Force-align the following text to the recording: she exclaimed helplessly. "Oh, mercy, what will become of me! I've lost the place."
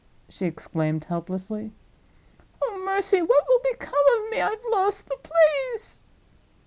she 0.29 0.45
exclaimed 0.47 1.03
helplessly. 1.05 1.73
"Oh, 2.59 2.81
mercy, 2.83 3.21
what 3.21 3.45
will 3.47 3.61
become 3.71 3.93
of 4.23 4.31
me! 4.31 4.41
I've 4.41 4.65
lost 4.71 5.05
the 5.05 5.17
place." 5.21 6.03